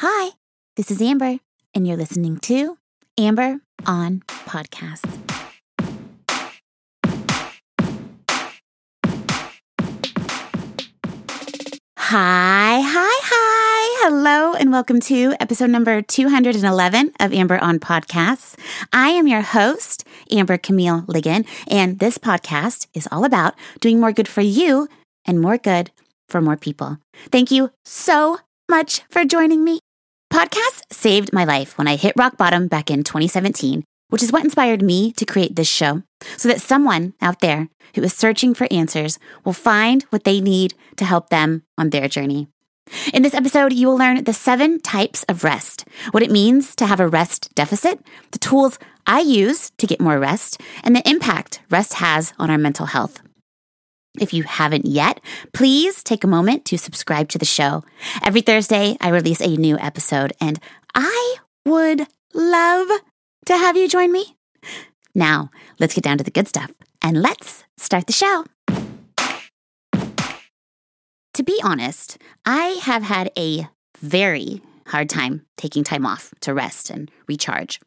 Hi, 0.00 0.32
this 0.76 0.90
is 0.90 1.00
Amber, 1.00 1.38
and 1.72 1.88
you're 1.88 1.96
listening 1.96 2.36
to 2.40 2.76
Amber 3.16 3.60
on 3.86 4.20
Podcast. 4.28 5.06
Hi, 11.96 12.82
hi, 12.82 13.20
hi. 13.24 14.06
Hello, 14.06 14.52
and 14.52 14.70
welcome 14.70 15.00
to 15.00 15.32
episode 15.40 15.70
number 15.70 16.02
211 16.02 17.12
of 17.18 17.32
Amber 17.32 17.56
on 17.64 17.78
Podcasts. 17.78 18.54
I 18.92 19.08
am 19.08 19.26
your 19.26 19.40
host, 19.40 20.06
Amber 20.30 20.58
Camille 20.58 21.04
Ligon, 21.08 21.46
and 21.68 22.00
this 22.00 22.18
podcast 22.18 22.86
is 22.92 23.08
all 23.10 23.24
about 23.24 23.54
doing 23.80 23.98
more 23.98 24.12
good 24.12 24.28
for 24.28 24.42
you 24.42 24.88
and 25.24 25.40
more 25.40 25.56
good 25.56 25.90
for 26.28 26.42
more 26.42 26.58
people. 26.58 26.98
Thank 27.32 27.50
you 27.50 27.70
so 27.86 28.40
much 28.68 29.00
for 29.08 29.24
joining 29.24 29.64
me. 29.64 29.78
Podcasts 30.32 30.82
saved 30.90 31.32
my 31.32 31.44
life 31.44 31.78
when 31.78 31.88
I 31.88 31.96
hit 31.96 32.14
rock 32.16 32.36
bottom 32.36 32.68
back 32.68 32.90
in 32.90 33.04
2017, 33.04 33.84
which 34.08 34.22
is 34.22 34.32
what 34.32 34.44
inspired 34.44 34.82
me 34.82 35.12
to 35.12 35.24
create 35.24 35.56
this 35.56 35.68
show 35.68 36.02
so 36.36 36.48
that 36.48 36.60
someone 36.60 37.14
out 37.22 37.40
there 37.40 37.68
who 37.94 38.02
is 38.02 38.12
searching 38.12 38.52
for 38.52 38.66
answers 38.70 39.18
will 39.44 39.52
find 39.52 40.02
what 40.10 40.24
they 40.24 40.40
need 40.40 40.74
to 40.96 41.04
help 41.04 41.30
them 41.30 41.62
on 41.78 41.90
their 41.90 42.08
journey. 42.08 42.48
In 43.12 43.22
this 43.22 43.34
episode, 43.34 43.72
you 43.72 43.88
will 43.88 43.96
learn 43.96 44.22
the 44.24 44.32
seven 44.32 44.80
types 44.80 45.24
of 45.24 45.42
rest, 45.42 45.86
what 46.12 46.22
it 46.22 46.30
means 46.30 46.76
to 46.76 46.86
have 46.86 47.00
a 47.00 47.08
rest 47.08 47.52
deficit, 47.54 47.98
the 48.30 48.38
tools 48.38 48.78
I 49.06 49.20
use 49.20 49.72
to 49.78 49.86
get 49.86 50.00
more 50.00 50.18
rest, 50.18 50.60
and 50.84 50.94
the 50.94 51.08
impact 51.08 51.62
rest 51.70 51.94
has 51.94 52.32
on 52.38 52.50
our 52.50 52.58
mental 52.58 52.86
health. 52.86 53.20
If 54.20 54.32
you 54.32 54.42
haven't 54.44 54.86
yet, 54.86 55.20
please 55.52 56.02
take 56.02 56.24
a 56.24 56.28
moment 56.28 56.64
to 56.66 56.78
subscribe 56.78 57.28
to 57.30 57.38
the 57.38 57.44
show. 57.44 57.84
Every 58.24 58.40
Thursday, 58.40 58.96
I 59.00 59.08
release 59.10 59.40
a 59.40 59.56
new 59.56 59.78
episode, 59.78 60.32
and 60.40 60.58
I 60.94 61.36
would 61.64 62.06
love 62.34 62.88
to 63.46 63.56
have 63.56 63.76
you 63.76 63.88
join 63.88 64.12
me. 64.12 64.36
Now, 65.14 65.50
let's 65.78 65.94
get 65.94 66.04
down 66.04 66.18
to 66.18 66.24
the 66.24 66.30
good 66.30 66.48
stuff 66.48 66.70
and 67.02 67.22
let's 67.22 67.64
start 67.76 68.06
the 68.06 68.12
show. 68.12 68.44
To 71.34 71.42
be 71.42 71.60
honest, 71.62 72.18
I 72.44 72.78
have 72.82 73.02
had 73.02 73.30
a 73.36 73.68
very 73.98 74.62
hard 74.86 75.08
time 75.08 75.44
taking 75.56 75.84
time 75.84 76.06
off 76.06 76.32
to 76.40 76.54
rest 76.54 76.90
and 76.90 77.10
recharge. 77.26 77.80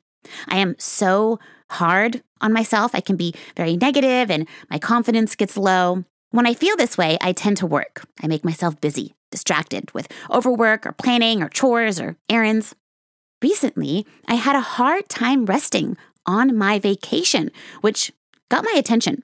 I 0.48 0.58
am 0.58 0.76
so 0.78 1.40
hard 1.72 2.24
on 2.42 2.54
myself. 2.54 2.94
I 2.94 3.00
can 3.00 3.16
be 3.16 3.34
very 3.56 3.78
negative 3.78 4.30
and 4.32 4.48
my 4.70 4.80
confidence 4.80 5.36
gets 5.36 5.58
low. 5.58 6.04
When 6.32 6.46
I 6.46 6.54
feel 6.54 6.76
this 6.78 6.98
way, 6.98 7.18
I 7.22 7.32
tend 7.32 7.58
to 7.58 7.66
work. 7.66 8.04
I 8.22 8.28
make 8.28 8.46
myself 8.46 8.80
busy, 8.80 9.16
distracted 9.32 9.92
with 9.94 10.08
overwork 10.30 10.86
or 10.86 10.92
planning 10.92 11.42
or 11.42 11.50
chores 11.50 12.00
or 12.00 12.18
errands. 12.30 12.76
Recently, 13.42 14.06
I 14.28 14.36
had 14.36 14.56
a 14.56 14.62
hard 14.62 15.10
time 15.10 15.46
resting 15.46 15.98
on 16.28 16.56
my 16.56 16.78
vacation, 16.78 17.50
which 17.82 18.12
got 18.50 18.64
my 18.64 18.74
attention. 18.76 19.24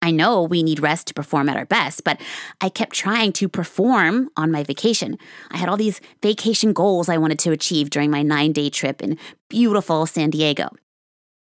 I 0.00 0.10
know 0.10 0.42
we 0.42 0.62
need 0.62 0.80
rest 0.80 1.08
to 1.08 1.14
perform 1.14 1.48
at 1.50 1.56
our 1.56 1.66
best, 1.66 2.04
but 2.04 2.18
I 2.60 2.68
kept 2.70 2.94
trying 2.94 3.32
to 3.34 3.48
perform 3.48 4.30
on 4.36 4.50
my 4.50 4.62
vacation. 4.62 5.18
I 5.50 5.58
had 5.58 5.68
all 5.68 5.76
these 5.76 6.00
vacation 6.22 6.72
goals 6.72 7.08
I 7.08 7.18
wanted 7.18 7.38
to 7.40 7.50
achieve 7.50 7.90
during 7.90 8.10
my 8.10 8.22
nine 8.22 8.52
day 8.52 8.70
trip 8.70 9.02
in 9.02 9.18
beautiful 9.50 10.06
San 10.06 10.30
Diego. 10.30 10.70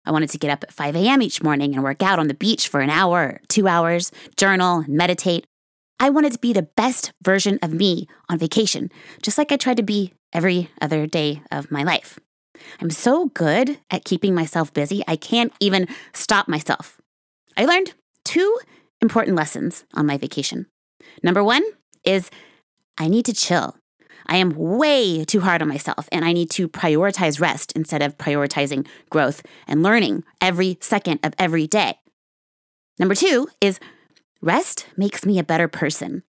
I 0.04 0.12
wanted 0.12 0.30
to 0.30 0.38
get 0.38 0.50
up 0.50 0.62
at 0.62 0.72
5 0.72 0.96
a.m. 0.96 1.22
each 1.22 1.42
morning 1.42 1.74
and 1.74 1.82
work 1.82 2.02
out 2.02 2.18
on 2.18 2.28
the 2.28 2.34
beach 2.34 2.68
for 2.68 2.80
an 2.80 2.90
hour 2.90 3.40
two 3.48 3.68
hours, 3.68 4.12
journal, 4.36 4.84
meditate. 4.86 5.46
I 6.00 6.10
wanted 6.10 6.32
to 6.32 6.38
be 6.38 6.52
the 6.52 6.68
best 6.76 7.12
version 7.22 7.58
of 7.62 7.72
me 7.72 8.08
on 8.28 8.38
vacation, 8.38 8.90
just 9.22 9.38
like 9.38 9.52
I 9.52 9.56
tried 9.56 9.76
to 9.76 9.82
be 9.82 10.12
every 10.32 10.70
other 10.80 11.06
day 11.06 11.42
of 11.50 11.70
my 11.70 11.82
life. 11.82 12.18
I'm 12.80 12.90
so 12.90 13.26
good 13.28 13.78
at 13.90 14.04
keeping 14.04 14.34
myself 14.34 14.72
busy, 14.72 15.02
I 15.06 15.16
can't 15.16 15.52
even 15.60 15.88
stop 16.12 16.48
myself. 16.48 17.00
I 17.56 17.64
learned 17.64 17.94
two 18.24 18.58
important 19.00 19.36
lessons 19.36 19.84
on 19.94 20.06
my 20.06 20.16
vacation. 20.16 20.66
Number 21.22 21.42
one 21.42 21.62
is 22.04 22.30
I 22.98 23.08
need 23.08 23.24
to 23.26 23.32
chill. 23.32 23.76
I 24.26 24.36
am 24.36 24.50
way 24.50 25.24
too 25.24 25.40
hard 25.40 25.62
on 25.62 25.68
myself 25.68 26.08
and 26.12 26.24
I 26.24 26.32
need 26.32 26.50
to 26.50 26.68
prioritize 26.68 27.40
rest 27.40 27.72
instead 27.76 28.02
of 28.02 28.18
prioritizing 28.18 28.86
growth 29.10 29.42
and 29.66 29.82
learning 29.82 30.24
every 30.40 30.78
second 30.80 31.20
of 31.22 31.34
every 31.38 31.66
day. 31.66 31.98
Number 32.98 33.14
two 33.14 33.48
is 33.60 33.80
rest 34.40 34.86
makes 34.96 35.26
me 35.26 35.38
a 35.38 35.44
better 35.44 35.68
person. 35.68 36.22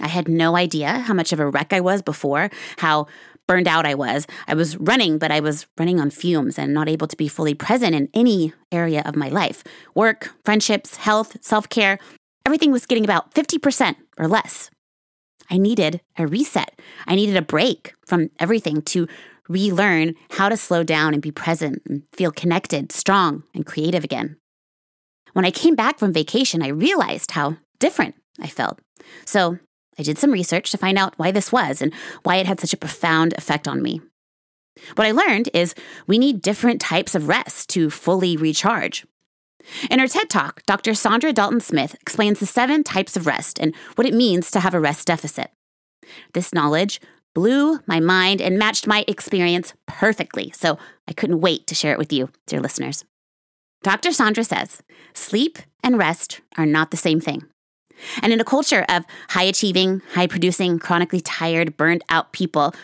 I 0.00 0.08
had 0.08 0.28
no 0.28 0.56
idea 0.56 1.00
how 1.00 1.14
much 1.14 1.32
of 1.32 1.40
a 1.40 1.48
wreck 1.48 1.72
I 1.72 1.80
was 1.80 2.00
before, 2.00 2.50
how 2.78 3.06
burned 3.46 3.66
out 3.66 3.84
I 3.84 3.94
was. 3.94 4.28
I 4.46 4.54
was 4.54 4.76
running, 4.76 5.18
but 5.18 5.32
I 5.32 5.40
was 5.40 5.66
running 5.76 5.98
on 5.98 6.10
fumes 6.10 6.58
and 6.58 6.72
not 6.72 6.88
able 6.88 7.08
to 7.08 7.16
be 7.16 7.26
fully 7.26 7.54
present 7.54 7.96
in 7.96 8.08
any 8.14 8.52
area 8.70 9.02
of 9.04 9.16
my 9.16 9.28
life 9.28 9.64
work, 9.94 10.30
friendships, 10.44 10.96
health, 10.96 11.36
self 11.40 11.68
care. 11.68 11.98
Everything 12.46 12.70
was 12.70 12.86
getting 12.86 13.04
about 13.04 13.34
50% 13.34 13.96
or 14.18 14.28
less. 14.28 14.70
I 15.50 15.58
needed 15.58 16.00
a 16.16 16.26
reset. 16.26 16.78
I 17.06 17.14
needed 17.14 17.36
a 17.36 17.42
break 17.42 17.94
from 18.06 18.30
everything 18.38 18.82
to 18.82 19.08
relearn 19.48 20.14
how 20.30 20.48
to 20.48 20.56
slow 20.56 20.84
down 20.84 21.12
and 21.12 21.22
be 21.22 21.32
present 21.32 21.82
and 21.86 22.04
feel 22.12 22.30
connected, 22.30 22.92
strong, 22.92 23.42
and 23.52 23.66
creative 23.66 24.04
again. 24.04 24.36
When 25.32 25.44
I 25.44 25.50
came 25.50 25.74
back 25.74 25.98
from 25.98 26.12
vacation, 26.12 26.62
I 26.62 26.68
realized 26.68 27.32
how 27.32 27.56
different 27.78 28.14
I 28.40 28.46
felt. 28.46 28.78
So 29.24 29.58
I 29.98 30.02
did 30.02 30.18
some 30.18 30.30
research 30.30 30.70
to 30.70 30.78
find 30.78 30.96
out 30.96 31.14
why 31.18 31.30
this 31.30 31.50
was 31.50 31.82
and 31.82 31.92
why 32.22 32.36
it 32.36 32.46
had 32.46 32.60
such 32.60 32.72
a 32.72 32.78
profound 32.78 33.34
effect 33.36 33.66
on 33.66 33.82
me. 33.82 34.00
What 34.94 35.06
I 35.06 35.10
learned 35.10 35.50
is 35.52 35.74
we 36.06 36.18
need 36.18 36.42
different 36.42 36.80
types 36.80 37.14
of 37.14 37.28
rest 37.28 37.68
to 37.70 37.90
fully 37.90 38.36
recharge. 38.36 39.04
In 39.90 39.98
her 39.98 40.08
TED 40.08 40.28
Talk, 40.28 40.62
Dr. 40.66 40.92
Saundra 40.92 41.34
Dalton 41.34 41.60
Smith 41.60 41.94
explains 42.00 42.40
the 42.40 42.46
seven 42.46 42.82
types 42.82 43.16
of 43.16 43.26
rest 43.26 43.58
and 43.58 43.74
what 43.94 44.06
it 44.06 44.14
means 44.14 44.50
to 44.50 44.60
have 44.60 44.74
a 44.74 44.80
rest 44.80 45.06
deficit. 45.06 45.50
This 46.32 46.52
knowledge 46.52 47.00
blew 47.34 47.78
my 47.86 48.00
mind 48.00 48.40
and 48.40 48.58
matched 48.58 48.86
my 48.86 49.04
experience 49.06 49.74
perfectly, 49.86 50.50
so 50.50 50.78
I 51.06 51.12
couldn't 51.12 51.40
wait 51.40 51.66
to 51.68 51.74
share 51.74 51.92
it 51.92 51.98
with 51.98 52.12
you, 52.12 52.30
dear 52.46 52.60
listeners. 52.60 53.04
Dr. 53.82 54.10
Saundra 54.10 54.46
says 54.46 54.82
sleep 55.14 55.58
and 55.82 55.98
rest 55.98 56.40
are 56.56 56.66
not 56.66 56.90
the 56.90 56.96
same 56.96 57.20
thing. 57.20 57.44
And 58.22 58.32
in 58.32 58.40
a 58.40 58.44
culture 58.44 58.84
of 58.88 59.04
high 59.28 59.44
achieving, 59.44 60.02
high 60.12 60.26
producing, 60.26 60.78
chronically 60.78 61.20
tired, 61.20 61.76
burned 61.76 62.02
out 62.08 62.32
people 62.32 62.74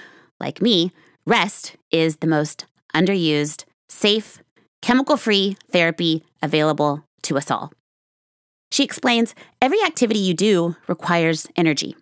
like 0.41 0.63
me, 0.63 0.93
rest 1.27 1.77
is 1.91 2.17
the 2.17 2.27
most 2.27 2.67
underused, 2.95 3.65
safe, 3.89 4.43
chemical 4.87 5.17
free 5.17 5.57
therapy 5.73 6.23
available 6.41 7.03
to 7.21 7.37
us 7.37 7.51
all. 7.51 7.73
She 8.71 8.85
explains 8.85 9.35
every 9.61 9.83
activity 9.83 10.21
you 10.21 10.33
do 10.33 10.77
requires 10.87 11.49
energy, 11.57 11.97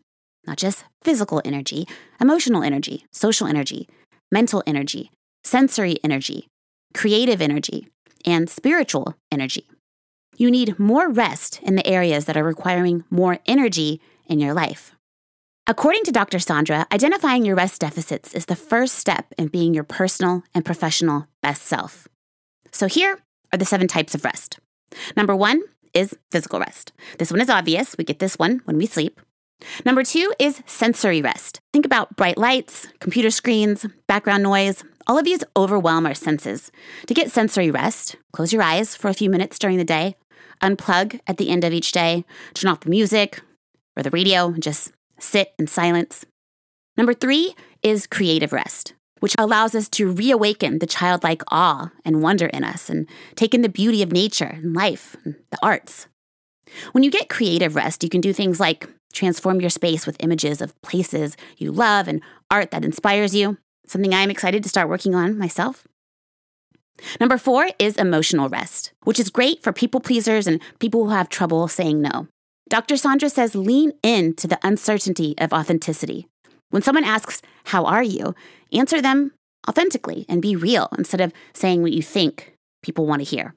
not 0.46 0.58
just 0.58 0.84
physical 1.02 1.40
energy, 1.46 1.88
emotional 2.20 2.62
energy, 2.62 3.06
social 3.10 3.46
energy, 3.46 3.88
mental 4.30 4.62
energy, 4.66 5.10
sensory 5.44 5.96
energy, 6.04 6.46
creative 6.92 7.40
energy, 7.40 7.88
and 8.26 8.50
spiritual 8.50 9.14
energy. 9.32 9.66
You 10.36 10.50
need 10.50 10.78
more 10.78 11.08
rest 11.08 11.60
in 11.62 11.76
the 11.76 11.86
areas 11.86 12.26
that 12.26 12.36
are 12.36 12.44
requiring 12.44 13.04
more 13.08 13.38
energy 13.46 14.02
in 14.26 14.40
your 14.40 14.52
life. 14.52 14.94
According 15.66 16.04
to 16.04 16.12
Dr. 16.12 16.36
Saundra, 16.36 16.84
identifying 16.92 17.46
your 17.46 17.56
rest 17.56 17.80
deficits 17.80 18.34
is 18.34 18.44
the 18.44 18.56
first 18.56 18.96
step 18.96 19.32
in 19.38 19.48
being 19.48 19.72
your 19.72 19.84
personal 19.84 20.42
and 20.54 20.66
professional 20.66 21.28
best 21.40 21.62
self. 21.62 22.08
So 22.74 22.88
here 22.88 23.20
are 23.52 23.56
the 23.56 23.64
seven 23.64 23.86
types 23.86 24.16
of 24.16 24.24
rest. 24.24 24.58
Number 25.16 25.34
one 25.36 25.62
is 25.94 26.18
physical 26.32 26.58
rest. 26.58 26.92
This 27.18 27.30
one 27.30 27.40
is 27.40 27.48
obvious. 27.48 27.96
We 27.96 28.02
get 28.02 28.18
this 28.18 28.36
one 28.36 28.62
when 28.64 28.76
we 28.76 28.86
sleep. 28.86 29.20
Number 29.84 30.02
two 30.02 30.34
is 30.40 30.60
sensory 30.66 31.22
rest. 31.22 31.60
Think 31.72 31.86
about 31.86 32.16
bright 32.16 32.36
lights, 32.36 32.88
computer 32.98 33.30
screens, 33.30 33.86
background 34.08 34.42
noise. 34.42 34.82
All 35.06 35.16
of 35.16 35.24
these 35.24 35.44
overwhelm 35.56 36.04
our 36.04 36.14
senses. 36.14 36.72
To 37.06 37.14
get 37.14 37.30
sensory 37.30 37.70
rest, 37.70 38.16
close 38.32 38.52
your 38.52 38.62
eyes 38.62 38.96
for 38.96 39.08
a 39.08 39.14
few 39.14 39.30
minutes 39.30 39.56
during 39.60 39.78
the 39.78 39.84
day, 39.84 40.16
unplug 40.60 41.20
at 41.28 41.36
the 41.36 41.50
end 41.50 41.62
of 41.62 41.72
each 41.72 41.92
day, 41.92 42.24
turn 42.54 42.72
off 42.72 42.80
the 42.80 42.90
music 42.90 43.40
or 43.96 44.02
the 44.02 44.10
radio, 44.10 44.48
and 44.48 44.62
just 44.62 44.90
sit 45.20 45.52
in 45.60 45.68
silence. 45.68 46.26
Number 46.96 47.14
three 47.14 47.54
is 47.84 48.08
creative 48.08 48.52
rest 48.52 48.94
which 49.24 49.34
allows 49.38 49.74
us 49.74 49.88
to 49.88 50.12
reawaken 50.12 50.80
the 50.80 50.86
childlike 50.86 51.42
awe 51.50 51.90
and 52.04 52.20
wonder 52.20 52.44
in 52.44 52.62
us 52.62 52.90
and 52.90 53.08
take 53.36 53.54
in 53.54 53.62
the 53.62 53.70
beauty 53.70 54.02
of 54.02 54.12
nature 54.12 54.58
and 54.62 54.76
life 54.76 55.16
and 55.24 55.34
the 55.48 55.56
arts. 55.62 56.08
When 56.92 57.02
you 57.02 57.10
get 57.10 57.30
creative 57.30 57.74
rest, 57.74 58.02
you 58.02 58.10
can 58.10 58.20
do 58.20 58.34
things 58.34 58.60
like 58.60 58.86
transform 59.14 59.62
your 59.62 59.70
space 59.70 60.04
with 60.04 60.18
images 60.20 60.60
of 60.60 60.78
places 60.82 61.38
you 61.56 61.72
love 61.72 62.06
and 62.06 62.20
art 62.50 62.70
that 62.72 62.84
inspires 62.84 63.34
you, 63.34 63.56
something 63.86 64.12
I'm 64.12 64.30
excited 64.30 64.62
to 64.62 64.68
start 64.68 64.90
working 64.90 65.14
on 65.14 65.38
myself. 65.38 65.88
Number 67.18 67.38
four 67.38 67.70
is 67.78 67.96
emotional 67.96 68.50
rest, 68.50 68.92
which 69.04 69.18
is 69.18 69.30
great 69.30 69.62
for 69.62 69.72
people 69.72 70.00
pleasers 70.00 70.46
and 70.46 70.60
people 70.80 71.04
who 71.04 71.12
have 71.12 71.30
trouble 71.30 71.66
saying 71.66 72.02
no. 72.02 72.28
Dr. 72.68 72.96
Saundra 72.96 73.30
says 73.30 73.54
lean 73.54 73.92
into 74.02 74.46
the 74.46 74.58
uncertainty 74.62 75.34
of 75.38 75.54
authenticity. 75.54 76.28
When 76.74 76.82
someone 76.82 77.04
asks, 77.04 77.40
How 77.66 77.84
are 77.84 78.02
you? 78.02 78.34
answer 78.72 79.00
them 79.00 79.30
authentically 79.68 80.26
and 80.28 80.42
be 80.42 80.56
real 80.56 80.88
instead 80.98 81.20
of 81.20 81.32
saying 81.52 81.82
what 81.82 81.92
you 81.92 82.02
think 82.02 82.56
people 82.82 83.06
want 83.06 83.20
to 83.20 83.24
hear. 83.24 83.54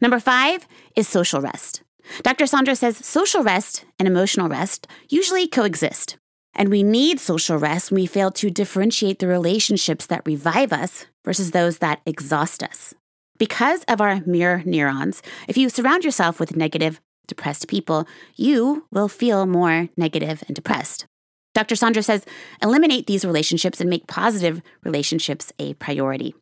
Number 0.00 0.18
five 0.18 0.66
is 0.96 1.06
social 1.06 1.40
rest. 1.40 1.84
Dr. 2.24 2.46
Saundra 2.46 2.76
says 2.76 2.96
social 3.06 3.44
rest 3.44 3.84
and 4.00 4.08
emotional 4.08 4.48
rest 4.48 4.88
usually 5.10 5.46
coexist. 5.46 6.18
And 6.56 6.70
we 6.70 6.82
need 6.82 7.20
social 7.20 7.56
rest 7.56 7.92
when 7.92 8.00
we 8.00 8.06
fail 8.06 8.32
to 8.32 8.50
differentiate 8.50 9.20
the 9.20 9.28
relationships 9.28 10.06
that 10.06 10.26
revive 10.26 10.72
us 10.72 11.06
versus 11.24 11.52
those 11.52 11.78
that 11.78 12.00
exhaust 12.04 12.64
us. 12.64 12.94
Because 13.38 13.84
of 13.84 14.00
our 14.00 14.22
mirror 14.26 14.64
neurons, 14.66 15.22
if 15.46 15.56
you 15.56 15.68
surround 15.68 16.02
yourself 16.04 16.40
with 16.40 16.56
negative, 16.56 17.00
depressed 17.28 17.68
people, 17.68 18.08
you 18.34 18.86
will 18.90 19.06
feel 19.06 19.46
more 19.46 19.88
negative 19.96 20.42
and 20.48 20.56
depressed. 20.56 21.06
Dr. 21.54 21.74
Saundra 21.74 22.02
says 22.02 22.24
eliminate 22.62 23.06
these 23.06 23.24
relationships 23.24 23.80
and 23.80 23.90
make 23.90 24.06
positive 24.06 24.62
relationships 24.84 25.52
a 25.58 25.74
priority. 25.74 26.34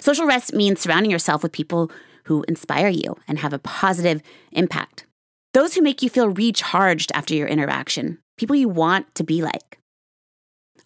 Social 0.00 0.26
rest 0.26 0.52
means 0.52 0.80
surrounding 0.80 1.10
yourself 1.10 1.42
with 1.42 1.52
people 1.52 1.90
who 2.24 2.44
inspire 2.48 2.88
you 2.88 3.16
and 3.26 3.38
have 3.38 3.52
a 3.52 3.58
positive 3.58 4.22
impact. 4.52 5.06
Those 5.52 5.74
who 5.74 5.82
make 5.82 6.02
you 6.02 6.10
feel 6.10 6.28
recharged 6.28 7.10
after 7.14 7.34
your 7.34 7.48
interaction, 7.48 8.18
people 8.36 8.56
you 8.56 8.68
want 8.68 9.12
to 9.16 9.24
be 9.24 9.42
like. 9.42 9.78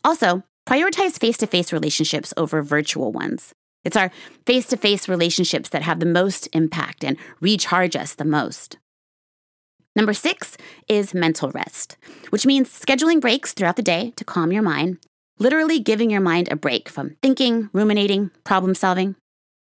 Also, 0.03 0.43
prioritize 0.69 1.19
face 1.19 1.37
to 1.39 1.47
face 1.47 1.73
relationships 1.73 2.33
over 2.37 2.63
virtual 2.63 3.13
ones. 3.13 3.53
It's 3.85 3.97
our 3.97 4.11
face 4.47 4.67
to 4.69 4.77
face 4.77 5.09
relationships 5.09 5.69
that 5.71 5.83
have 5.83 6.01
the 6.01 6.07
most 6.07 6.49
impact 6.55 7.05
and 7.05 7.19
recharge 7.41 7.97
us 7.97 8.15
the 8.15 8.25
most. 8.25 8.79
Number 9.97 10.13
six 10.13 10.57
is 10.89 11.15
mental 11.15 11.51
rest, 11.51 11.97
which 12.31 12.47
means 12.47 12.69
scheduling 12.69 13.21
breaks 13.21 13.53
throughout 13.53 13.77
the 13.77 13.83
day 13.83 14.13
to 14.17 14.25
calm 14.25 14.51
your 14.51 14.63
mind, 14.63 14.99
literally 15.39 15.79
giving 15.79 16.11
your 16.11 16.21
mind 16.21 16.49
a 16.51 16.57
break 16.57 16.89
from 16.89 17.17
thinking, 17.23 17.71
ruminating, 17.73 18.31
problem 18.43 18.75
solving. 18.75 19.15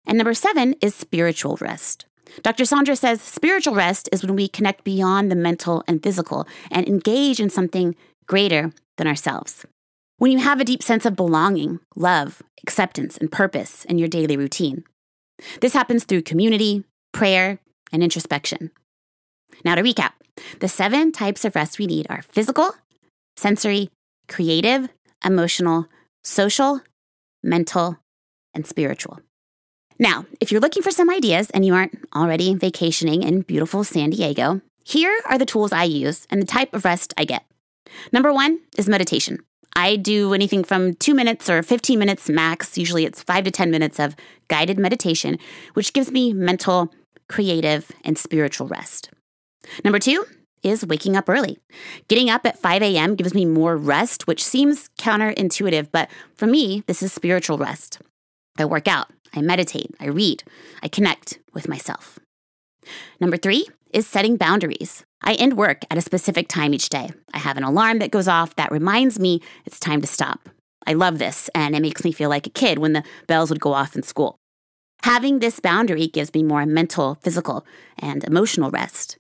And 0.06 0.18
number 0.18 0.34
seven 0.34 0.76
is 0.82 0.96
spiritual 0.96 1.58
rest. 1.60 2.06
Dr. 2.44 2.64
Saundra 2.64 2.98
says 2.98 3.22
spiritual 3.22 3.76
rest 3.76 4.08
is 4.14 4.24
when 4.24 4.36
we 4.36 4.48
connect 4.48 4.86
beyond 4.86 5.30
the 5.30 5.36
mental 5.36 5.84
and 5.86 6.02
physical 6.02 6.48
and 6.72 6.88
engage 6.88 7.42
in 7.42 7.50
something 7.50 7.96
greater 8.26 8.72
than 8.98 9.08
ourselves. 9.08 9.66
When 10.18 10.32
you 10.32 10.38
have 10.38 10.62
a 10.62 10.66
deep 10.66 10.82
sense 10.82 11.06
of 11.06 11.16
belonging, 11.16 11.80
love, 11.96 12.42
acceptance, 12.64 13.18
and 13.18 13.32
purpose 13.32 13.84
in 13.86 13.98
your 13.98 14.08
daily 14.08 14.38
routine. 14.38 14.86
This 15.60 15.74
happens 15.74 16.06
through 16.06 16.22
community, 16.22 16.86
prayer, 17.12 17.60
and 17.92 18.02
introspection. 18.02 18.72
Now, 19.64 19.76
to 19.76 19.84
recap, 19.84 20.12
the 20.60 20.68
seven 20.68 21.12
types 21.12 21.46
of 21.46 21.56
rest 21.56 21.80
we 21.80 21.88
need 21.88 22.08
are 22.10 22.22
physical, 22.22 22.72
sensory, 23.36 23.90
creative, 24.28 24.90
emotional, 25.24 25.88
social, 26.24 26.82
mental, 27.44 27.98
and 28.54 28.66
spiritual. 28.66 29.20
Now, 30.00 30.26
if 30.40 30.52
you're 30.52 30.62
looking 30.62 30.82
for 30.82 30.92
some 30.92 31.10
ideas 31.10 31.50
and 31.52 31.66
you 31.66 31.76
aren't 31.76 31.98
already 32.16 32.56
vacationing 32.56 33.22
in 33.24 33.42
beautiful 33.42 33.84
San 33.84 34.10
Diego, 34.10 34.62
here 34.84 35.16
are 35.26 35.38
the 35.38 35.46
tools 35.46 35.72
I 35.72 35.84
use 35.84 36.26
and 36.32 36.42
the 36.42 36.48
type 36.48 36.74
of 36.74 36.86
rest 36.86 37.14
I 37.18 37.26
get. 37.26 37.46
Number 38.12 38.34
one 38.34 38.60
is 38.78 38.90
meditation. 38.90 39.40
I 39.76 39.96
do 39.96 40.34
anything 40.34 40.64
from 40.64 40.96
two 40.96 41.14
minutes 41.14 41.50
or 41.50 41.64
15 41.64 41.98
minutes 41.98 42.30
max. 42.30 42.78
Usually 42.78 43.06
it's 43.06 43.24
five 43.24 43.44
to 43.46 43.52
10 43.52 43.72
minutes 43.72 44.00
of 44.00 44.16
guided 44.48 44.80
meditation, 44.80 45.38
which 45.76 45.94
gives 45.94 46.12
me 46.12 46.34
mental, 46.34 46.94
creative, 47.30 47.92
and 48.04 48.18
spiritual 48.18 48.68
rest. 48.68 49.12
Number 49.84 50.00
two 50.00 50.26
is 50.64 50.86
waking 50.86 51.16
up 51.16 51.28
early. 51.28 51.58
Getting 52.08 52.30
up 52.30 52.46
at 52.46 52.60
5 52.60 52.82
a.m. 52.82 53.16
gives 53.16 53.34
me 53.34 53.46
more 53.46 53.76
rest, 53.76 54.28
which 54.28 54.44
seems 54.44 54.90
counterintuitive, 55.00 55.90
but 55.92 56.10
for 56.36 56.48
me, 56.48 56.84
this 56.88 57.02
is 57.02 57.12
spiritual 57.12 57.58
rest. 57.58 58.00
I 58.58 58.66
work 58.66 58.88
out, 58.88 59.10
I 59.34 59.42
meditate, 59.42 59.96
I 60.00 60.08
read, 60.08 60.44
I 60.84 60.88
connect 60.88 61.40
with 61.54 61.68
myself. 61.68 62.20
Number 63.20 63.38
three 63.38 63.68
is 63.92 64.08
setting 64.08 64.38
boundaries. 64.38 65.04
I 65.24 65.34
end 65.34 65.58
work 65.58 65.84
at 65.90 65.98
a 65.98 66.02
specific 66.02 66.48
time 66.48 66.74
each 66.74 66.90
day. 66.90 67.10
I 67.34 67.40
have 67.40 67.58
an 67.58 67.64
alarm 67.64 68.00
that 68.00 68.12
goes 68.12 68.28
off 68.28 68.56
that 68.56 68.72
reminds 68.72 69.20
me 69.20 69.42
it's 69.66 69.80
time 69.80 70.02
to 70.02 70.08
stop. 70.08 70.50
I 70.88 70.94
love 70.94 71.20
this, 71.20 71.50
and 71.54 71.76
it 71.76 71.82
makes 71.82 72.04
me 72.04 72.12
feel 72.12 72.30
like 72.30 72.48
a 72.48 72.52
kid 72.52 72.80
when 72.80 72.94
the 72.94 73.04
bells 73.28 73.50
would 73.52 73.60
go 73.60 73.74
off 73.74 73.96
in 73.96 74.02
school. 74.02 74.38
Having 75.04 75.40
this 75.40 75.60
boundary 75.60 76.08
gives 76.08 76.34
me 76.34 76.44
more 76.44 76.66
mental, 76.66 77.16
physical, 77.22 77.66
and 78.00 78.24
emotional 78.24 78.72
rest. 78.72 79.18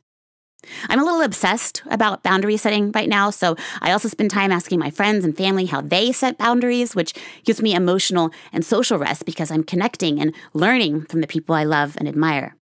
I'm 0.89 0.99
a 0.99 1.03
little 1.03 1.21
obsessed 1.21 1.81
about 1.89 2.23
boundary 2.23 2.57
setting 2.57 2.91
right 2.91 3.09
now, 3.09 3.29
so 3.29 3.55
I 3.81 3.91
also 3.91 4.07
spend 4.07 4.29
time 4.29 4.51
asking 4.51 4.79
my 4.79 4.89
friends 4.89 5.25
and 5.25 5.35
family 5.35 5.65
how 5.65 5.81
they 5.81 6.11
set 6.11 6.37
boundaries, 6.37 6.95
which 6.95 7.13
gives 7.43 7.61
me 7.61 7.73
emotional 7.73 8.31
and 8.53 8.63
social 8.65 8.97
rest 8.97 9.25
because 9.25 9.51
I'm 9.51 9.63
connecting 9.63 10.19
and 10.19 10.33
learning 10.53 11.05
from 11.05 11.21
the 11.21 11.27
people 11.27 11.55
I 11.55 11.63
love 11.63 11.95
and 11.97 12.07
admire. 12.07 12.55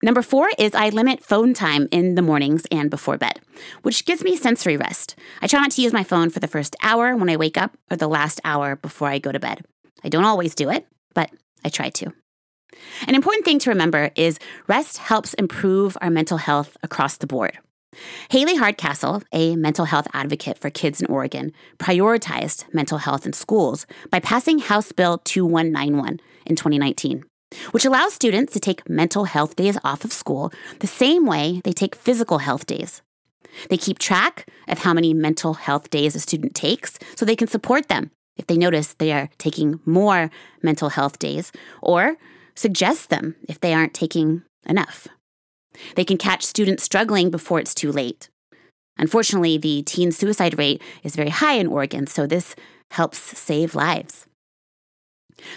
Number 0.00 0.22
four 0.22 0.48
is 0.58 0.74
I 0.74 0.90
limit 0.90 1.24
phone 1.24 1.54
time 1.54 1.88
in 1.90 2.14
the 2.14 2.22
mornings 2.22 2.64
and 2.70 2.88
before 2.88 3.18
bed, 3.18 3.40
which 3.82 4.04
gives 4.04 4.22
me 4.22 4.36
sensory 4.36 4.76
rest. 4.76 5.16
I 5.42 5.48
try 5.48 5.60
not 5.60 5.72
to 5.72 5.82
use 5.82 5.92
my 5.92 6.04
phone 6.04 6.30
for 6.30 6.38
the 6.38 6.46
first 6.46 6.76
hour 6.82 7.16
when 7.16 7.28
I 7.28 7.36
wake 7.36 7.58
up 7.58 7.76
or 7.90 7.96
the 7.96 8.06
last 8.06 8.40
hour 8.44 8.76
before 8.76 9.08
I 9.08 9.18
go 9.18 9.32
to 9.32 9.40
bed. 9.40 9.64
I 10.04 10.08
don't 10.08 10.24
always 10.24 10.54
do 10.54 10.70
it, 10.70 10.86
but 11.14 11.30
I 11.64 11.68
try 11.68 11.90
to. 11.90 12.12
An 13.06 13.14
important 13.14 13.44
thing 13.44 13.58
to 13.60 13.70
remember 13.70 14.10
is 14.14 14.38
rest 14.66 14.98
helps 14.98 15.34
improve 15.34 15.96
our 16.00 16.10
mental 16.10 16.38
health 16.38 16.76
across 16.82 17.16
the 17.16 17.26
board. 17.26 17.58
Hailey 18.30 18.56
Hardcastle, 18.56 19.22
a 19.32 19.56
mental 19.56 19.86
health 19.86 20.06
advocate 20.12 20.58
for 20.58 20.70
kids 20.70 21.00
in 21.00 21.10
Oregon, 21.10 21.52
prioritized 21.78 22.72
mental 22.72 22.98
health 22.98 23.26
in 23.26 23.32
schools 23.32 23.86
by 24.10 24.20
passing 24.20 24.58
House 24.58 24.92
Bill 24.92 25.18
2191 25.18 26.20
in 26.46 26.56
2019, 26.56 27.24
which 27.70 27.84
allows 27.84 28.12
students 28.12 28.52
to 28.52 28.60
take 28.60 28.88
mental 28.88 29.24
health 29.24 29.56
days 29.56 29.78
off 29.82 30.04
of 30.04 30.12
school 30.12 30.52
the 30.80 30.86
same 30.86 31.26
way 31.26 31.60
they 31.64 31.72
take 31.72 31.94
physical 31.94 32.38
health 32.38 32.66
days. 32.66 33.02
They 33.70 33.78
keep 33.78 33.98
track 33.98 34.46
of 34.68 34.80
how 34.80 34.92
many 34.92 35.14
mental 35.14 35.54
health 35.54 35.90
days 35.90 36.14
a 36.14 36.20
student 36.20 36.54
takes 36.54 36.98
so 37.16 37.24
they 37.24 37.36
can 37.36 37.48
support 37.48 37.88
them 37.88 38.10
if 38.36 38.46
they 38.46 38.56
notice 38.56 38.94
they 38.94 39.12
are 39.12 39.30
taking 39.38 39.80
more 39.84 40.30
mental 40.62 40.90
health 40.90 41.18
days 41.18 41.50
or 41.82 42.16
suggest 42.58 43.08
them 43.08 43.36
if 43.48 43.60
they 43.60 43.72
aren't 43.72 43.94
taking 43.94 44.42
enough. 44.66 45.06
They 45.94 46.04
can 46.04 46.18
catch 46.18 46.44
students 46.44 46.82
struggling 46.82 47.30
before 47.30 47.60
it's 47.60 47.74
too 47.74 47.92
late. 47.92 48.28
Unfortunately, 48.98 49.58
the 49.58 49.82
teen 49.82 50.10
suicide 50.10 50.58
rate 50.58 50.82
is 51.04 51.14
very 51.14 51.30
high 51.30 51.54
in 51.54 51.68
Oregon, 51.68 52.08
so 52.08 52.26
this 52.26 52.56
helps 52.90 53.18
save 53.38 53.76
lives. 53.76 54.26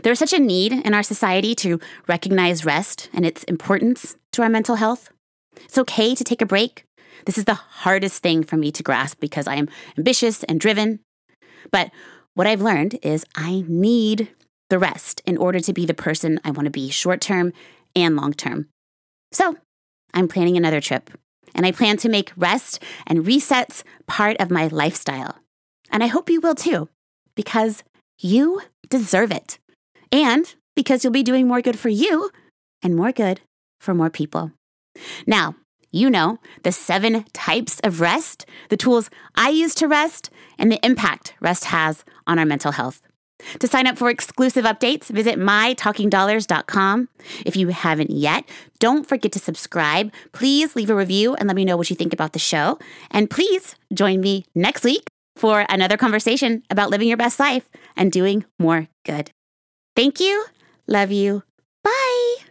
There 0.04 0.12
is 0.12 0.20
such 0.20 0.34
a 0.34 0.40
need 0.40 0.74
in 0.74 0.94
our 0.94 1.02
society 1.02 1.56
to 1.56 1.80
recognize 2.08 2.66
rest 2.66 3.10
and 3.14 3.26
its 3.26 3.44
importance 3.46 4.16
to 4.34 4.44
our 4.44 4.50
mental 4.50 4.76
health. 4.76 5.10
It's 5.56 5.80
okay 5.80 6.14
to 6.14 6.24
take 6.24 6.42
a 6.42 6.46
break. 6.46 6.84
This 7.26 7.40
is 7.40 7.46
the 7.46 7.56
hardest 7.56 8.22
thing 8.22 8.44
for 8.44 8.58
me 8.58 8.72
to 8.74 8.84
grasp 8.84 9.20
because 9.20 9.48
I 9.48 9.56
am 9.56 9.70
ambitious 9.98 10.44
and 10.44 10.60
driven. 10.60 11.00
But 11.72 11.90
what 12.36 12.46
I've 12.46 12.62
learned 12.62 13.00
is 13.02 13.26
I 13.36 13.64
need 13.68 14.30
the 14.72 14.80
rest 14.80 15.22
in 15.26 15.38
order 15.38 15.60
to 15.60 15.74
be 15.74 15.86
the 15.86 15.94
person 15.94 16.40
I 16.46 16.52
want 16.52 16.66
to 16.66 16.72
be 16.72 16.90
short 16.90 17.20
term 17.20 17.52
and 17.94 18.16
long 18.16 18.34
term. 18.34 18.70
So 19.34 19.58
I'm 20.14 20.30
planning 20.30 20.56
another 20.56 20.80
trip, 20.80 21.12
and 21.54 21.66
I 21.66 21.74
plan 21.74 21.98
to 21.98 22.10
make 22.10 22.32
rest 22.38 22.82
and 23.06 23.26
resets 23.26 23.84
part 24.08 24.38
of 24.40 24.50
my 24.50 24.68
lifestyle. 24.68 25.36
And 25.92 26.02
I 26.02 26.08
hope 26.08 26.30
you 26.30 26.40
will 26.40 26.56
too, 26.56 26.88
because 27.36 27.84
you 28.18 28.62
deserve 28.90 29.32
it. 29.32 29.60
And 30.10 30.56
because 30.74 31.04
you'll 31.04 31.12
be 31.12 31.22
doing 31.22 31.50
more 31.50 31.62
good 31.62 31.78
for 31.78 31.90
you 31.90 32.32
and 32.82 32.96
more 32.96 33.12
good 33.12 33.42
for 33.82 33.94
more 33.94 34.10
people. 34.10 34.52
Now, 35.28 35.56
you 35.92 36.10
know 36.10 36.40
the 36.64 36.72
seven 36.72 37.26
types 37.34 37.82
of 37.82 38.00
rest, 38.00 38.46
the 38.70 38.78
tools 38.78 39.10
I 39.36 39.50
use 39.50 39.76
to 39.76 39.88
rest, 39.90 40.30
and 40.58 40.72
the 40.72 40.86
impact 40.86 41.34
rest 41.42 41.66
has 41.66 42.06
on 42.26 42.40
our 42.40 42.46
mental 42.46 42.72
health. 42.72 43.02
To 43.60 43.68
sign 43.68 43.88
up 43.88 43.98
for 43.98 44.10
exclusive 44.10 44.66
updates, 44.66 45.06
visit 45.06 45.38
mytalkingdollars.com. 45.40 47.10
If 47.46 47.56
you 47.56 47.68
haven't 47.70 48.12
yet, 48.12 48.48
don't 48.80 49.08
forget 49.08 49.32
to 49.34 49.40
subscribe. 49.40 50.12
Please 50.32 50.76
leave 50.76 50.90
a 50.90 50.96
review 50.96 51.36
and 51.36 51.48
let 51.48 51.56
me 51.56 51.66
know 51.66 51.78
what 51.78 51.90
you 51.90 51.96
think 51.96 52.14
about 52.14 52.34
the 52.34 52.40
show. 52.40 52.80
And 53.12 53.30
please 53.30 53.76
join 53.94 54.22
me 54.22 54.46
next 54.56 54.84
week 54.84 55.08
for 55.36 55.66
another 55.70 55.98
conversation 55.98 56.64
about 56.70 56.90
living 56.90 57.08
your 57.08 57.18
best 57.18 57.40
life 57.40 57.70
and 57.96 58.12
doing 58.12 58.46
more 58.60 58.88
good. 59.06 59.32
Thank 59.96 60.20
you. 60.20 60.46
Love 60.88 61.12
you. 61.12 61.44
Bye. 61.84 62.51